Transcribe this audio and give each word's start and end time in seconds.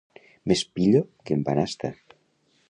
Més 0.51 0.63
«pillo» 0.79 1.01
que 1.29 1.37
en 1.41 1.45
Banasta. 1.51 1.93